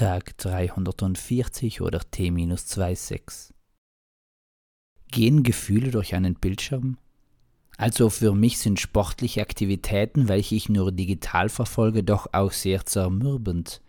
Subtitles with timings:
[0.00, 3.52] Tag 340 oder T-26.
[5.10, 6.96] Gehen Gefühle durch einen Bildschirm?
[7.76, 13.82] Also für mich sind sportliche Aktivitäten, welche ich nur digital verfolge, doch auch sehr zermürbend,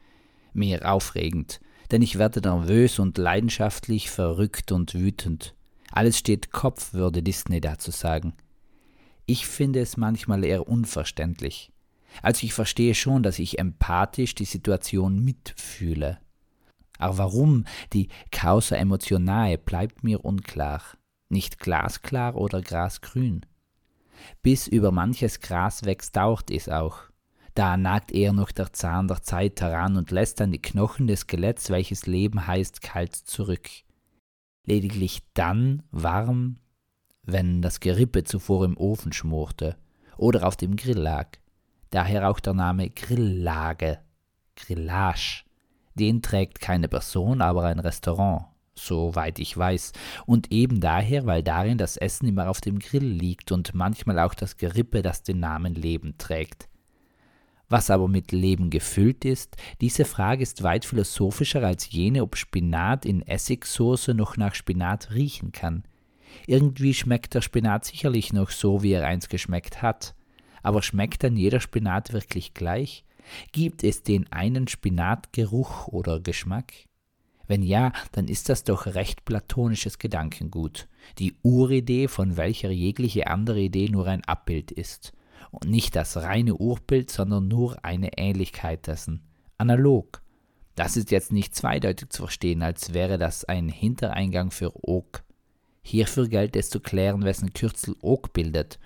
[0.51, 1.61] mehr aufregend,
[1.91, 5.55] denn ich werde nervös und leidenschaftlich, verrückt und wütend.
[5.93, 8.33] Alles steht Kopf, würde Disney dazu sagen.
[9.27, 11.71] Ich finde es manchmal eher unverständlich.
[12.21, 16.19] Also ich verstehe schon, dass ich empathisch die Situation mitfühle.
[16.97, 20.81] Aber warum die Causa emotionae bleibt mir unklar.
[21.29, 23.45] Nicht glasklar oder grasgrün.
[24.43, 26.99] Bis über manches Gras wächst, dauert es auch.
[27.55, 31.21] Da nagt eher noch der Zahn der Zeit heran und lässt dann die Knochen des
[31.21, 33.69] Skeletts, welches Leben heißt, kalt zurück.
[34.65, 36.57] Lediglich dann warm,
[37.23, 39.75] wenn das Gerippe zuvor im Ofen schmorte
[40.17, 41.27] oder auf dem Grill lag.
[41.91, 43.99] Daher auch der Name Grilllage,
[44.55, 45.43] Grillage.
[45.95, 48.45] Den trägt keine Person, aber ein Restaurant,
[48.75, 49.91] soweit ich weiß,
[50.25, 54.33] und eben daher, weil darin das Essen immer auf dem Grill liegt und manchmal auch
[54.33, 56.69] das Gerippe, das den Namen Leben trägt.
[57.67, 63.05] Was aber mit Leben gefüllt ist, diese Frage ist weit philosophischer als jene, ob Spinat
[63.05, 65.83] in Essigsoße noch nach Spinat riechen kann.
[66.47, 70.15] Irgendwie schmeckt der Spinat sicherlich noch so, wie er einst geschmeckt hat.
[70.61, 73.03] Aber schmeckt dann jeder Spinat wirklich gleich?
[73.51, 76.73] Gibt es den einen Spinatgeruch oder Geschmack?
[77.47, 80.87] Wenn ja, dann ist das doch recht platonisches Gedankengut,
[81.19, 85.13] die Uridee, von welcher jegliche andere Idee nur ein Abbild ist
[85.51, 89.21] und nicht das reine Urbild, sondern nur eine Ähnlichkeit dessen.
[89.57, 90.21] Analog.
[90.75, 95.23] Das ist jetzt nicht zweideutig zu verstehen, als wäre das ein Hintereingang für Oak.
[95.83, 98.79] Hierfür gilt es zu klären, wessen Kürzel Oak bildet.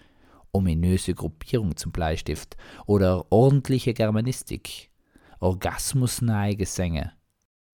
[0.56, 4.90] Ominöse Gruppierung zum Bleistift oder ordentliche Germanistik.
[5.42, 7.12] Orgasmusnahe Gesänge.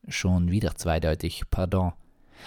[0.07, 1.93] Schon wieder zweideutig, pardon.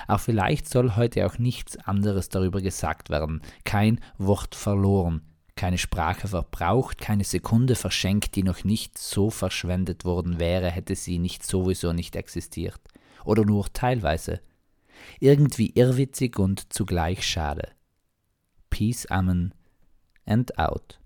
[0.08, 5.22] Aber vielleicht soll heute auch nichts anderes darüber gesagt werden, kein Wort verloren,
[5.54, 11.20] keine Sprache verbraucht, keine Sekunde verschenkt, die noch nicht so verschwendet worden wäre, hätte sie
[11.20, 12.80] nicht sowieso nicht existiert.
[13.24, 14.40] Oder nur teilweise.
[15.20, 17.68] Irgendwie irrwitzig und zugleich schade.
[18.68, 19.54] Peace, Amen
[20.26, 20.96] and out.